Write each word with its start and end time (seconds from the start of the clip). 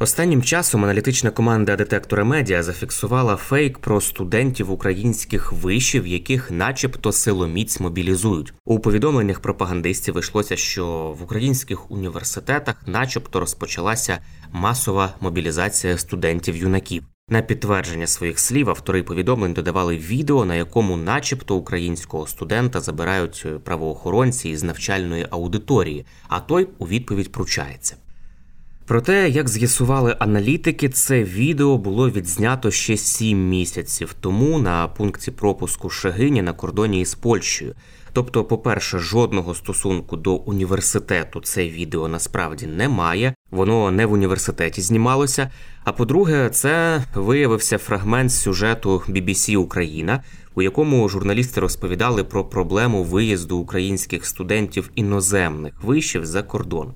Останнім 0.00 0.42
часом 0.42 0.84
аналітична 0.84 1.30
команда 1.30 1.76
детектора 1.76 2.24
медіа 2.24 2.62
зафіксувала 2.62 3.36
фейк 3.36 3.78
про 3.78 4.00
студентів 4.00 4.70
українських 4.70 5.52
вишів, 5.52 6.06
яких, 6.06 6.50
начебто, 6.50 7.12
силоміць 7.12 7.80
мобілізують. 7.80 8.52
У 8.64 8.78
повідомленнях 8.78 9.40
пропагандистів 9.40 10.18
йшлося, 10.18 10.56
що 10.56 11.16
в 11.20 11.22
українських 11.22 11.90
університетах, 11.90 12.76
начебто, 12.86 13.40
розпочалася 13.40 14.18
масова 14.52 15.14
мобілізація 15.20 15.98
студентів-юнаків. 15.98 17.04
На 17.30 17.42
підтвердження 17.42 18.06
своїх 18.06 18.38
слів 18.38 18.70
автори 18.70 19.02
повідомлень 19.02 19.52
додавали 19.52 19.96
відео, 19.96 20.44
на 20.44 20.54
якому, 20.54 20.96
начебто, 20.96 21.56
українського 21.56 22.26
студента 22.26 22.80
забирають 22.80 23.46
правоохоронці 23.64 24.48
із 24.48 24.62
навчальної 24.62 25.26
аудиторії, 25.30 26.06
а 26.28 26.40
той 26.40 26.68
у 26.78 26.86
відповідь 26.88 27.32
пручається. 27.32 27.96
Проте, 28.88 29.28
як 29.28 29.48
з'ясували 29.48 30.16
аналітики, 30.18 30.88
це 30.88 31.24
відео 31.24 31.78
було 31.78 32.10
відзнято 32.10 32.70
ще 32.70 32.96
сім 32.96 33.48
місяців 33.48 34.14
тому 34.20 34.58
на 34.58 34.88
пункті 34.88 35.30
пропуску 35.30 35.90
Шегині 35.90 36.42
на 36.42 36.52
кордоні 36.52 37.00
із 37.00 37.14
Польщею. 37.14 37.74
Тобто, 38.12 38.44
по-перше, 38.44 38.98
жодного 38.98 39.54
стосунку 39.54 40.16
до 40.16 40.34
університету 40.34 41.40
це 41.40 41.68
відео 41.68 42.08
насправді 42.08 42.66
немає, 42.66 43.34
воно 43.50 43.90
не 43.90 44.06
в 44.06 44.12
університеті 44.12 44.82
знімалося. 44.82 45.50
А 45.84 45.92
по-друге, 45.92 46.50
це 46.52 47.04
виявився 47.14 47.78
фрагмент 47.78 48.32
сюжету 48.32 49.02
BBC 49.08 49.56
Україна, 49.56 50.22
у 50.54 50.62
якому 50.62 51.08
журналісти 51.08 51.60
розповідали 51.60 52.24
про 52.24 52.44
проблему 52.44 53.04
виїзду 53.04 53.58
українських 53.58 54.26
студентів 54.26 54.90
іноземних 54.94 55.72
вишів 55.82 56.26
за 56.26 56.42
кордон. 56.42 56.92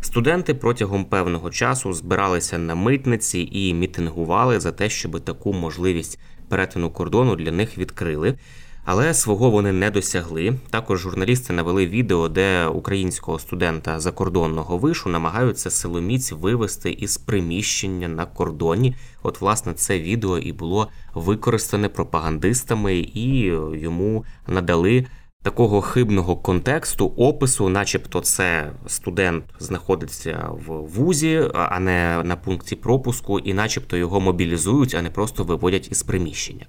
Студенти 0.00 0.54
протягом 0.54 1.04
певного 1.04 1.50
часу 1.50 1.92
збиралися 1.92 2.58
на 2.58 2.74
митниці 2.74 3.48
і 3.52 3.74
мітингували 3.74 4.60
за 4.60 4.72
те, 4.72 4.90
щоб 4.90 5.20
таку 5.20 5.52
можливість 5.52 6.18
перетину 6.48 6.90
кордону 6.90 7.36
для 7.36 7.52
них 7.52 7.78
відкрили. 7.78 8.38
Але 8.86 9.14
свого 9.14 9.50
вони 9.50 9.72
не 9.72 9.90
досягли. 9.90 10.54
Також 10.70 11.00
журналісти 11.00 11.52
навели 11.52 11.86
відео, 11.86 12.28
де 12.28 12.66
українського 12.66 13.38
студента 13.38 14.00
закордонного 14.00 14.78
вишу 14.78 15.08
намагаються 15.08 15.70
силоміць 15.70 16.32
вивести 16.32 16.90
із 16.90 17.16
приміщення 17.16 18.08
на 18.08 18.26
кордоні. 18.26 18.94
От, 19.22 19.40
власне, 19.40 19.74
це 19.74 19.98
відео 19.98 20.38
і 20.38 20.52
було 20.52 20.88
використане 21.14 21.88
пропагандистами, 21.88 22.96
і 22.96 23.38
йому 23.74 24.24
надали 24.46 25.06
такого 25.46 25.80
хибного 25.80 26.36
контексту, 26.36 27.06
опису, 27.16 27.68
начебто, 27.68 28.20
це 28.20 28.72
студент 28.86 29.44
знаходиться 29.58 30.48
в 30.66 30.72
вузі, 30.72 31.42
а 31.54 31.80
не 31.80 32.22
на 32.24 32.36
пункті 32.36 32.76
пропуску, 32.76 33.38
і, 33.38 33.54
начебто, 33.54 33.96
його 33.96 34.20
мобілізують, 34.20 34.94
а 34.94 35.02
не 35.02 35.10
просто 35.10 35.44
виводять 35.44 35.88
із 35.92 36.02
приміщення. 36.02 36.66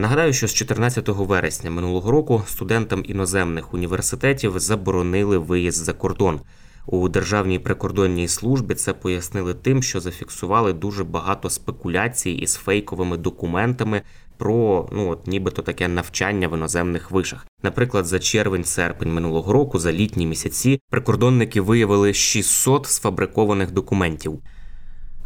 Нагадаю, 0.00 0.32
що 0.32 0.48
з 0.48 0.54
14 0.54 1.08
вересня 1.08 1.70
минулого 1.70 2.10
року 2.10 2.42
студентам 2.46 3.02
іноземних 3.06 3.74
університетів 3.74 4.58
заборонили 4.58 5.38
виїзд 5.38 5.84
за 5.84 5.92
кордон. 5.92 6.40
У 6.86 7.08
Державній 7.08 7.58
прикордонній 7.58 8.28
службі 8.28 8.74
це 8.74 8.92
пояснили 8.92 9.54
тим, 9.54 9.82
що 9.82 10.00
зафіксували 10.00 10.72
дуже 10.72 11.04
багато 11.04 11.50
спекуляцій 11.50 12.30
із 12.30 12.54
фейковими 12.54 13.16
документами 13.16 14.02
про 14.38 14.88
ну 14.92 15.10
от 15.10 15.26
нібито 15.26 15.62
таке 15.62 15.88
навчання 15.88 16.48
в 16.48 16.54
іноземних 16.54 17.10
вишах. 17.10 17.46
Наприклад, 17.62 18.06
за 18.06 18.18
червень-серпень 18.18 19.14
минулого 19.14 19.52
року, 19.52 19.78
за 19.78 19.92
літні 19.92 20.26
місяці, 20.26 20.80
прикордонники 20.90 21.60
виявили 21.60 22.14
600 22.14 22.86
сфабрикованих 22.86 23.70
документів. 23.70 24.42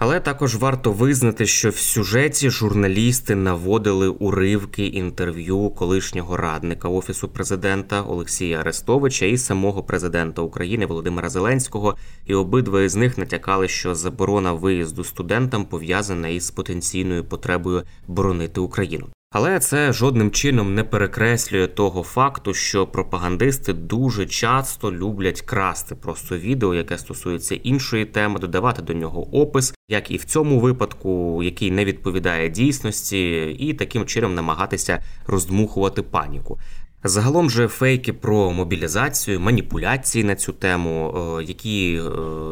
Але 0.00 0.20
також 0.20 0.56
варто 0.56 0.92
визнати, 0.92 1.46
що 1.46 1.70
в 1.70 1.76
сюжеті 1.76 2.50
журналісти 2.50 3.34
наводили 3.34 4.08
уривки 4.08 4.86
інтерв'ю 4.86 5.70
колишнього 5.70 6.36
радника 6.36 6.88
офісу 6.88 7.28
президента 7.28 8.02
Олексія 8.02 8.60
Арестовича 8.60 9.26
і 9.26 9.38
самого 9.38 9.82
президента 9.82 10.42
України 10.42 10.86
Володимира 10.86 11.28
Зеленського, 11.28 11.96
і 12.26 12.34
обидва 12.34 12.88
з 12.88 12.96
них 12.96 13.18
натякали, 13.18 13.68
що 13.68 13.94
заборона 13.94 14.52
виїзду 14.52 15.04
студентам 15.04 15.64
пов'язана 15.64 16.28
із 16.28 16.50
потенційною 16.50 17.24
потребою 17.24 17.82
боронити 18.08 18.60
Україну. 18.60 19.06
Але 19.32 19.60
це 19.60 19.92
жодним 19.92 20.30
чином 20.30 20.74
не 20.74 20.84
перекреслює 20.84 21.66
того 21.66 22.02
факту, 22.02 22.54
що 22.54 22.86
пропагандисти 22.86 23.72
дуже 23.72 24.26
часто 24.26 24.92
люблять 24.92 25.40
красти 25.40 25.94
просто 25.94 26.38
відео, 26.38 26.74
яке 26.74 26.98
стосується 26.98 27.54
іншої 27.54 28.04
теми, 28.04 28.38
додавати 28.38 28.82
до 28.82 28.92
нього 28.92 29.36
опис, 29.36 29.74
як 29.88 30.10
і 30.10 30.16
в 30.16 30.24
цьому 30.24 30.60
випадку, 30.60 31.42
який 31.42 31.70
не 31.70 31.84
відповідає 31.84 32.48
дійсності, 32.48 33.42
і 33.58 33.74
таким 33.74 34.06
чином 34.06 34.34
намагатися 34.34 35.02
роздмухувати 35.26 36.02
паніку. 36.02 36.58
Загалом 37.04 37.50
же 37.50 37.68
фейки 37.68 38.12
про 38.12 38.50
мобілізацію, 38.50 39.40
маніпуляції 39.40 40.24
на 40.24 40.34
цю 40.34 40.52
тему, 40.52 41.14
е, 41.40 41.44
які 41.44 41.94
е, 41.94 42.10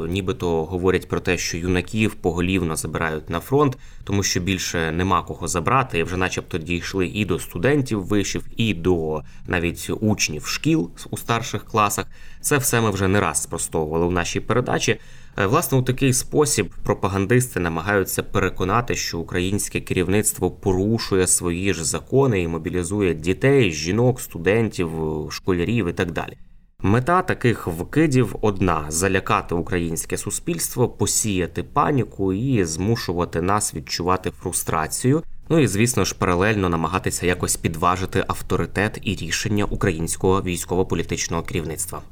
нібито 0.09 0.65
говорять 0.65 1.09
про 1.09 1.21
те, 1.21 1.39
що 1.39 1.57
юнаків 1.57 2.15
поголівно 2.15 2.77
забирають 2.77 3.31
на 3.31 3.41
фронт, 3.41 3.79
тому 4.05 4.23
що 4.23 4.41
більше 4.41 4.93
нема 4.93 5.23
кого 5.23 5.49
забрати, 5.49 5.99
і 5.99 6.03
вже, 6.03 6.17
начебто, 6.17 6.59
дійшли 6.59 7.07
і 7.07 7.25
до 7.25 7.39
студентів 7.39 8.05
вишів, 8.05 8.45
і 8.57 8.75
до 8.75 9.23
навіть 9.47 9.91
учнів 10.01 10.47
шкіл 10.47 10.91
у 11.11 11.17
старших 11.17 11.65
класах. 11.65 12.07
Це 12.41 12.59
все 12.59 12.81
ми 12.81 12.91
вже 12.91 13.09
не 13.09 13.21
раз 13.21 13.43
спростовували 13.43 14.07
в 14.07 14.13
нашій 14.13 14.41
передачі. 14.41 15.01
Е, 15.41 15.47
власне, 15.47 15.79
у 15.79 15.83
такий 15.83 16.13
спосіб 16.13 16.75
пропагандисти 16.83 17.61
намагаються 17.61 18.23
переконати, 18.23 18.95
що 18.95 19.19
українське 19.19 19.81
керівництво 19.81 20.51
порушує 20.51 21.27
свої 21.27 21.75
ж 21.75 21.85
закони 21.85 22.43
і 22.43 22.49
мобілізує 22.49 23.15
дітей, 23.15 23.73
жінок, 23.73 24.21
студентів, 24.21 24.91
школярів 25.31 25.89
і 25.89 25.93
так 25.93 26.11
далі. 26.11 26.39
Мета 26.83 27.23
таких 27.23 27.67
вкидів 27.67 28.37
одна: 28.41 28.85
залякати 28.89 29.55
українське 29.55 30.17
суспільство, 30.17 30.89
посіяти 30.89 31.63
паніку 31.63 32.33
і 32.33 32.65
змушувати 32.65 33.43
нас 33.43 33.75
відчувати 33.75 34.31
фрустрацію. 34.31 35.23
Ну 35.49 35.59
і 35.59 35.67
звісно 35.67 36.05
ж, 36.05 36.15
паралельно 36.19 36.69
намагатися 36.69 37.27
якось 37.27 37.57
підважити 37.57 38.25
авторитет 38.29 38.99
і 39.03 39.15
рішення 39.15 39.65
українського 39.65 40.43
військово-політичного 40.43 41.43
керівництва. 41.43 42.03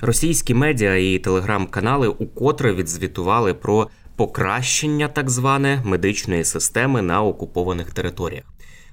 Російські 0.00 0.54
медіа 0.54 0.96
і 0.96 1.18
телеграм-канали 1.18 2.08
укотре 2.08 2.74
відзвітували 2.74 3.54
про 3.54 3.88
покращення 4.16 5.08
так 5.08 5.30
зване 5.30 5.82
медичної 5.84 6.44
системи 6.44 7.02
на 7.02 7.22
окупованих 7.22 7.90
територіях. 7.90 8.44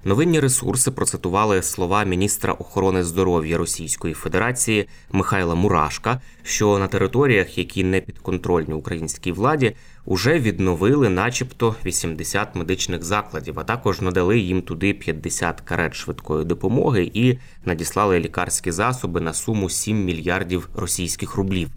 Новинні 0.06 0.40
ресурси 0.40 0.92
процитували 0.92 1.64
слова 1.64 2.04
міністра 2.04 2.54
охорони 2.54 3.04
здоров'я 3.04 3.58
Російської 3.58 4.14
Федерації 4.14 4.88
Михайла 5.12 5.56
Мурашка, 5.56 6.22
що 6.44 6.78
на 6.78 6.88
територіях, 6.88 7.58
які 7.58 7.84
не 7.84 8.02
підконтрольні 8.02 8.74
українській 8.74 9.32
владі, 9.32 9.76
уже 10.06 10.40
відновили, 10.40 11.10
начебто, 11.10 11.76
80 11.86 12.56
медичних 12.56 13.04
закладів, 13.04 13.60
а 13.60 13.64
також 13.64 14.02
надали 14.02 14.40
їм 14.40 14.62
туди 14.62 14.94
50 14.94 15.62
карет 15.62 15.96
швидкої 15.96 16.46
допомоги 16.46 17.12
і 17.14 17.38
надіслали 17.66 18.20
лікарські 18.20 18.72
засоби 18.72 19.22
на 19.22 19.34
суму 19.34 19.70
7 19.70 20.06
мільярдів 20.06 20.70
російських 20.76 21.36
рублів. 21.36 21.70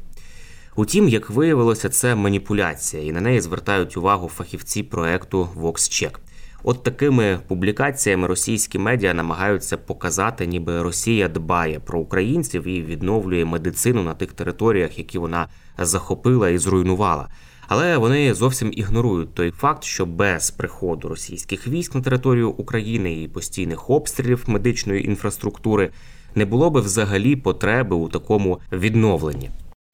Утім, 0.77 1.09
як 1.09 1.31
виявилося, 1.31 1.89
це 1.89 2.15
маніпуляція, 2.15 3.03
і 3.03 3.13
на 3.13 3.21
неї 3.21 3.41
звертають 3.41 3.97
увагу 3.97 4.29
фахівці 4.29 4.83
проекту 4.83 5.49
VoxCheck. 5.57 6.19
От 6.63 6.83
такими 6.83 7.41
публікаціями 7.49 8.27
російські 8.27 8.79
медіа 8.79 9.15
намагаються 9.15 9.77
показати, 9.77 10.47
ніби 10.47 10.83
Росія 10.83 11.29
дбає 11.29 11.81
про 11.81 11.99
українців 11.99 12.67
і 12.67 12.83
відновлює 12.83 13.45
медицину 13.45 14.03
на 14.03 14.15
тих 14.15 14.33
територіях, 14.33 14.99
які 14.99 15.19
вона 15.19 15.49
захопила 15.79 16.49
і 16.49 16.59
зруйнувала. 16.59 17.29
Але 17.69 17.97
вони 17.97 18.35
зовсім 18.35 18.71
ігнорують 18.75 19.35
той 19.35 19.51
факт, 19.51 19.85
що 19.85 20.07
без 20.07 20.51
приходу 20.51 21.09
російських 21.09 21.69
військ 21.69 21.95
на 21.95 22.01
територію 22.01 22.51
України 22.51 23.23
і 23.23 23.29
постійних 23.29 23.91
обстрілів 23.91 24.45
медичної 24.47 25.07
інфраструктури 25.07 25.91
не 26.35 26.45
було 26.45 26.71
би 26.71 26.81
взагалі 26.81 27.37
потреби 27.37 27.97
у 27.97 28.09
такому 28.09 28.61
відновленні. 28.73 29.51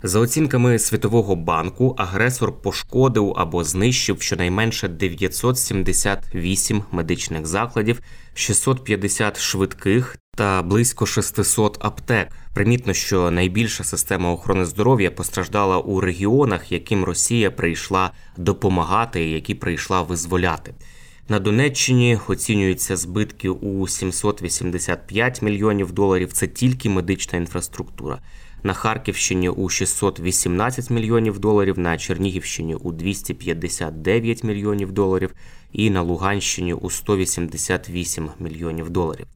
За 0.06 0.20
оцінками 0.20 0.78
Світового 0.78 1.36
банку, 1.36 1.94
агресор 1.98 2.62
пошкодив 2.62 3.34
або 3.36 3.64
знищив 3.64 4.22
щонайменше 4.22 4.88
978 4.88 6.82
медичних 6.92 7.46
закладів, 7.46 8.00
650 8.34 9.40
швидких 9.40 10.16
та 10.36 10.62
близько 10.62 11.06
600 11.06 11.78
аптек. 11.80 12.28
Примітно, 12.54 12.94
що 12.94 13.30
найбільша 13.30 13.84
система 13.84 14.32
охорони 14.32 14.64
здоров'я 14.64 15.10
постраждала 15.10 15.78
у 15.78 16.00
регіонах, 16.00 16.72
яким 16.72 17.04
Росія 17.04 17.50
прийшла 17.50 18.10
допомагати, 18.36 19.24
і 19.24 19.32
які 19.32 19.54
прийшла 19.54 20.02
визволяти. 20.02 20.74
На 21.28 21.38
Донеччині 21.38 22.18
оцінюються 22.28 22.96
збитки 22.96 23.48
у 23.48 23.88
785 23.88 25.42
мільйонів 25.42 25.92
доларів. 25.92 26.32
Це 26.32 26.46
тільки 26.46 26.88
медична 26.88 27.38
інфраструктура 27.38 28.18
на 28.66 28.72
Харківщині 28.72 29.48
у 29.48 29.68
618 29.68 30.90
мільйонів 30.90 31.38
доларів, 31.38 31.78
на 31.78 31.98
Чернігівщині 31.98 32.74
у 32.74 32.92
259 32.92 34.44
мільйонів 34.44 34.92
доларів 34.92 35.34
і 35.72 35.90
на 35.90 36.02
Луганщині 36.02 36.74
у 36.74 36.90
188 36.90 38.30
мільйонів 38.40 38.90
доларів. 38.90 39.26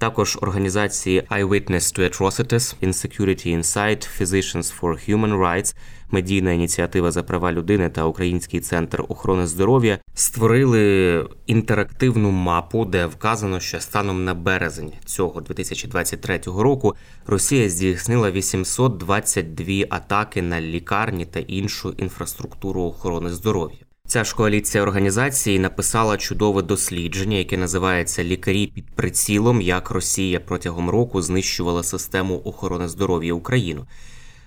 Також 0.00 0.38
організації 0.40 1.22
Eyewitness 1.30 1.98
to 1.98 2.00
Atrocities, 2.00 2.74
Insecurity 2.82 3.58
Insight, 3.58 4.20
Physicians 4.20 4.80
for 4.80 5.10
Human 5.10 5.38
Rights, 5.38 5.76
медійна 6.10 6.52
ініціатива 6.52 7.10
за 7.10 7.22
права 7.22 7.52
людини 7.52 7.88
та 7.88 8.04
Український 8.04 8.60
центр 8.60 9.04
охорони 9.08 9.46
здоров'я 9.46 9.98
створили 10.14 11.26
інтерактивну 11.46 12.30
мапу, 12.30 12.84
де 12.84 13.06
вказано, 13.06 13.60
що 13.60 13.80
станом 13.80 14.24
на 14.24 14.34
березень 14.34 14.92
цього 15.04 15.40
2023 15.40 16.40
року 16.46 16.94
Росія 17.26 17.68
здійснила 17.68 18.30
822 18.30 19.66
атаки 19.90 20.42
на 20.42 20.60
лікарні 20.60 21.26
та 21.26 21.40
іншу 21.40 21.90
інфраструктуру 21.90 22.82
охорони 22.82 23.30
здоров'я. 23.30 23.89
Ця 24.10 24.24
ж 24.24 24.34
коаліція 24.36 24.82
організацій 24.82 25.58
написала 25.58 26.16
чудове 26.16 26.62
дослідження, 26.62 27.36
яке 27.36 27.56
називається 27.56 28.24
Лікарі 28.24 28.66
під 28.66 28.86
прицілом, 28.86 29.60
як 29.60 29.90
Росія 29.90 30.40
протягом 30.40 30.90
року 30.90 31.22
знищувала 31.22 31.82
систему 31.82 32.42
охорони 32.44 32.88
здоров'я 32.88 33.34
Україну. 33.34 33.86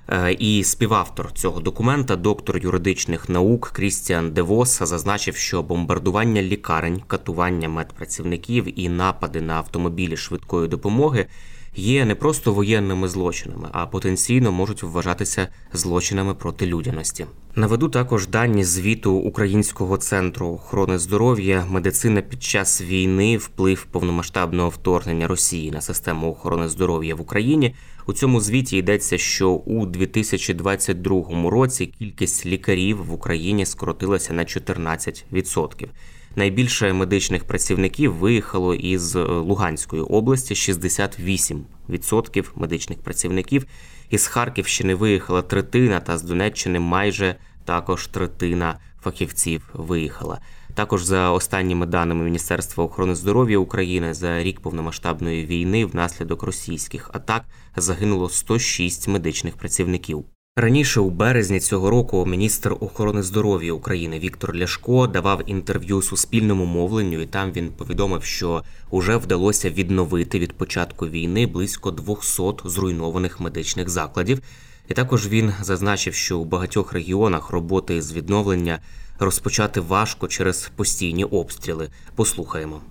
Е, 0.09 0.33
і 0.33 0.63
співавтор 0.63 1.31
цього 1.31 1.59
документа, 1.59 2.15
доктор 2.15 2.57
юридичних 2.57 3.29
наук 3.29 3.71
Крістіан 3.73 4.31
Девос, 4.31 4.79
зазначив, 4.83 5.35
що 5.35 5.63
бомбардування 5.63 6.41
лікарень, 6.41 7.01
катування 7.07 7.69
медпрацівників 7.69 8.79
і 8.79 8.89
напади 8.89 9.41
на 9.41 9.53
автомобілі 9.53 10.17
швидкої 10.17 10.67
допомоги 10.67 11.25
є 11.75 12.05
не 12.05 12.15
просто 12.15 12.53
воєнними 12.53 13.07
злочинами, 13.07 13.69
а 13.71 13.85
потенційно 13.85 14.51
можуть 14.51 14.83
вважатися 14.83 15.47
злочинами 15.73 16.33
проти 16.33 16.65
людяності. 16.65 17.25
Наведу 17.55 17.89
також 17.89 18.27
дані 18.27 18.63
звіту 18.63 19.13
Українського 19.13 19.97
центру 19.97 20.47
охорони 20.47 20.97
здоров'я, 20.97 21.65
медицина 21.69 22.21
під 22.21 22.43
час 22.43 22.81
війни, 22.81 23.37
вплив 23.37 23.85
повномасштабного 23.91 24.69
вторгнення 24.69 25.27
Росії 25.27 25.71
на 25.71 25.81
систему 25.81 26.31
охорони 26.31 26.69
здоров'я 26.69 27.15
в 27.15 27.21
Україні. 27.21 27.75
У 28.05 28.13
цьому 28.13 28.39
звіті 28.39 28.77
йдеться, 28.77 29.17
що 29.17 29.49
у 29.49 29.85
2022 29.85 31.49
році 31.49 31.85
кількість 31.85 32.45
лікарів 32.45 33.05
в 33.05 33.13
Україні 33.13 33.65
скоротилася 33.65 34.33
на 34.33 34.43
14%. 34.43 35.87
Найбільше 36.35 36.93
медичних 36.93 37.43
працівників 37.43 38.13
виїхало 38.13 38.75
із 38.75 39.15
е, 39.15 39.23
Луганської 39.23 40.01
області 40.01 40.53
68% 40.53 42.45
медичних 42.55 42.99
працівників. 42.99 43.65
Із 44.09 44.27
Харківщини 44.27 44.95
виїхала 44.95 45.41
третина, 45.41 45.99
та 45.99 46.17
з 46.17 46.23
Донеччини 46.23 46.79
майже 46.79 47.35
також 47.65 48.07
третина 48.07 48.79
фахівців 49.03 49.69
виїхала. 49.73 50.39
Також 50.73 51.03
за 51.03 51.31
останніми 51.31 51.85
даними 51.85 52.23
Міністерства 52.23 52.83
охорони 52.83 53.15
здоров'я 53.15 53.57
України 53.57 54.13
за 54.13 54.43
рік 54.43 54.59
повномасштабної 54.59 55.45
війни 55.45 55.85
внаслідок 55.85 56.43
російських 56.43 57.09
атак 57.13 57.43
загинуло 57.75 58.29
106 58.29 59.07
медичних 59.07 59.57
працівників. 59.57 60.25
Раніше 60.55 60.99
у 60.99 61.09
березні 61.09 61.59
цього 61.59 61.89
року 61.89 62.25
міністр 62.25 62.75
охорони 62.79 63.23
здоров'я 63.23 63.73
України 63.73 64.19
Віктор 64.19 64.55
Ляшко 64.55 65.07
давав 65.07 65.41
інтерв'ю 65.45 66.01
суспільному 66.01 66.65
мовленню, 66.65 67.21
і 67.21 67.25
там 67.25 67.51
він 67.51 67.71
повідомив, 67.71 68.23
що 68.23 68.63
уже 68.89 69.17
вдалося 69.17 69.69
відновити 69.69 70.39
від 70.39 70.53
початку 70.53 71.07
війни 71.07 71.47
близько 71.47 71.91
200 71.91 72.43
зруйнованих 72.65 73.39
медичних 73.39 73.89
закладів. 73.89 74.41
І 74.87 74.93
також 74.93 75.27
він 75.27 75.53
зазначив, 75.61 76.13
що 76.13 76.39
у 76.39 76.45
багатьох 76.45 76.93
регіонах 76.93 77.49
роботи 77.49 78.01
з 78.01 78.13
відновлення 78.13 78.79
розпочати 79.19 79.79
важко 79.79 80.27
через 80.27 80.71
постійні 80.75 81.23
обстріли. 81.23 81.89
Послухаємо. 82.15 82.81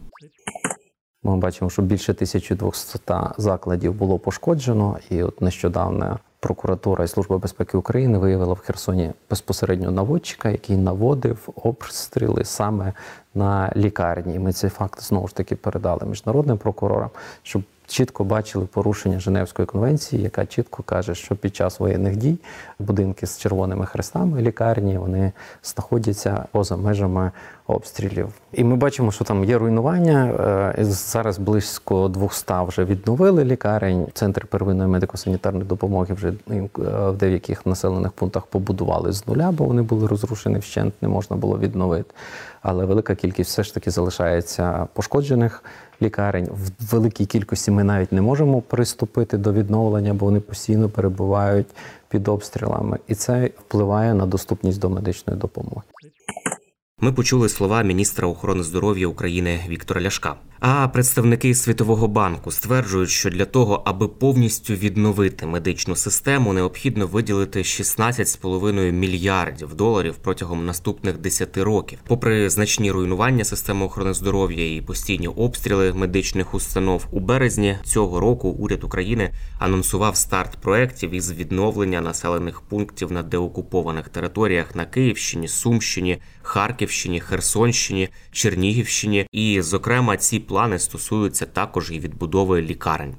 Ми 1.23 1.37
бачимо, 1.37 1.70
що 1.70 1.82
більше 1.82 2.12
1200 2.12 2.99
закладів 3.38 3.94
було 3.94 4.19
пошкоджено, 4.19 4.99
і 5.11 5.23
от 5.23 5.41
нещодавно 5.41 6.19
прокуратура 6.43 7.05
і 7.05 7.09
служба 7.09 7.39
безпеки 7.39 7.77
України 7.77 8.19
виявила 8.19 8.53
в 8.55 8.59
Херсоні 8.59 9.11
безпосередньо 9.31 9.91
наводчика, 9.91 10.49
який 10.50 10.77
наводив 10.77 11.49
обстріли 11.55 12.44
саме 12.44 12.93
на 13.35 13.73
лікарні. 13.77 14.39
Ми 14.39 14.53
цей 14.53 14.71
факт 14.71 15.03
знову 15.03 15.28
ж 15.28 15.35
таки 15.35 15.57
передали 15.57 16.07
міжнародним 16.07 16.59
прокурорам, 16.59 17.11
щоб 17.43 17.62
чітко 17.92 18.25
бачили 18.25 18.66
порушення 18.66 19.20
Женевської 19.20 19.66
конвенції, 19.66 20.22
яка 20.22 20.46
чітко 20.46 20.82
каже, 20.82 21.14
що 21.14 21.37
під 21.37 21.56
час 21.56 21.80
воєнних 21.80 22.16
дій 22.16 22.38
будинки 22.78 23.26
з 23.26 23.38
червоними 23.38 23.87
хрестами 23.87 24.42
лікарні 24.42 24.99
вони 24.99 25.32
знаходяться 25.62 26.44
поза 26.52 26.76
межами 26.76 27.30
обстрілів. 27.66 28.28
І 28.52 28.64
ми 28.64 28.76
бачимо, 28.76 29.12
що 29.12 29.25
там 29.25 29.44
є 29.44 29.58
руйнування. 29.58 30.26
Е, 30.78 30.84
зараз 30.84 31.38
близько 31.38 32.08
200 32.08 32.54
вже 32.68 32.84
відновили 32.84 33.44
лікарень. 33.44 34.06
Центр 34.12 34.46
первинної 34.46 34.90
медико-санітарної 34.90 35.64
допомоги 35.64 36.14
вже 36.14 36.28
е, 36.50 36.68
в 37.08 37.12
деяких 37.12 37.66
населених 37.66 38.12
пунктах 38.12 38.46
побудували 38.46 39.12
з 39.12 39.26
нуля, 39.26 39.50
бо 39.50 39.64
вони 39.64 39.82
були 39.82 40.06
розрушені 40.06 40.58
вщент, 40.58 40.94
не 41.02 41.08
можна 41.08 41.37
було 41.37 41.58
відновити. 41.58 42.14
Але 42.62 42.84
велика 42.84 43.14
кількість 43.14 43.50
все 43.50 43.62
ж 43.62 43.75
таки 43.75 43.90
залишається 43.90 44.88
пошкоджених 44.94 45.64
лікарень. 46.02 46.49
В 46.52 46.92
великій 46.92 47.26
кількості 47.26 47.71
ми 47.71 47.85
навіть 47.85 48.12
не 48.12 48.21
можемо 48.21 48.61
приступити 48.61 49.38
до 49.38 49.52
відновлення, 49.52 50.14
бо 50.14 50.26
вони 50.26 50.40
постійно 50.40 50.88
перебувають 50.88 51.66
під 52.09 52.28
обстрілами, 52.28 52.99
і 53.09 53.14
це 53.14 53.50
впливає 53.59 54.14
на 54.14 54.26
доступність 54.26 54.80
до 54.80 54.90
медичної 54.90 55.38
допомоги. 55.38 55.82
Ми 57.04 57.12
почули 57.12 57.49
слова 57.49 57.82
міністра 57.82 58.28
охорони 58.28 58.62
здоров'я 58.62 59.06
України 59.06 59.61
Віктора 59.68 60.02
Ляшка. 60.02 60.37
А 60.64 60.88
представники 60.88 61.54
Світового 61.54 62.09
банку 62.09 62.50
стверджують, 62.50 63.11
що 63.11 63.30
для 63.30 63.44
того, 63.44 63.82
аби 63.85 64.09
повністю 64.09 64.75
відновити 64.75 65.47
медичну 65.47 65.97
систему, 65.97 66.52
необхідно 66.52 67.06
виділити 67.06 67.62
16,5 67.62 68.92
мільярдів 68.92 69.75
доларів 69.75 70.14
протягом 70.23 70.66
наступних 70.66 71.18
10 71.18 71.56
років. 71.56 71.99
Попри 72.06 72.50
значні 72.50 72.90
руйнування 72.90 73.44
системи 73.44 73.85
охорони 73.85 74.14
здоров'я 74.14 74.75
і 74.76 74.80
постійні 74.80 75.28
обстріли 75.28 75.92
медичних 75.92 76.54
установ 76.54 77.06
у 77.11 77.21
березні 77.21 77.78
цього 77.85 78.21
року 78.21 78.49
уряд 78.49 78.85
України 78.85 79.30
анонсував 79.59 80.16
старт 80.16 80.56
проєктів 80.56 81.11
із 81.11 81.32
відновлення 81.32 82.00
населених 82.00 82.61
пунктів 82.61 83.12
на 83.12 83.23
деокупованих 83.23 84.09
територіях 84.09 84.76
на 84.76 84.85
Київщині, 84.85 85.49
Сумщині, 85.49 86.18
Харківщині. 86.42 87.20
Херсонщині, 87.20 88.08
Чернігівщині, 88.30 89.26
і, 89.32 89.62
зокрема, 89.62 90.16
ці 90.16 90.38
плани 90.38 90.78
стосуються 90.78 91.46
також 91.46 91.90
і 91.90 92.00
відбудови 92.00 92.62
лікарень. 92.62 93.14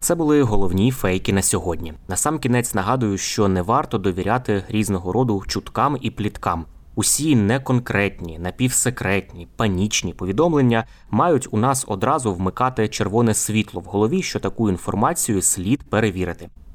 Це 0.00 0.14
були 0.14 0.42
головні 0.42 0.90
фейки 0.90 1.32
на 1.32 1.42
сьогодні. 1.42 1.92
Насамкінець 2.08 2.74
нагадую, 2.74 3.18
що 3.18 3.48
не 3.48 3.62
варто 3.62 3.98
довіряти 3.98 4.64
різного 4.68 5.12
роду 5.12 5.44
чуткам 5.46 5.98
і 6.00 6.10
пліткам. 6.10 6.66
Усі 6.94 7.36
неконкретні, 7.36 8.38
напівсекретні, 8.38 9.48
панічні 9.56 10.12
повідомлення 10.12 10.84
мають 11.10 11.48
у 11.50 11.56
нас 11.56 11.84
одразу 11.88 12.34
вмикати 12.34 12.88
червоне 12.88 13.34
світло 13.34 13.80
в 13.80 13.84
голові, 13.84 14.22
що 14.22 14.40
таку 14.40 14.70
інформацію 14.70 15.42
слід 15.42 15.90
перевірити. 15.90 16.48